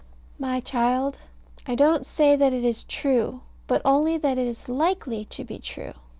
[0.39, 1.19] My child,
[1.67, 5.59] I don't say that it is true: but only that it is likely to be
[5.59, 5.93] true.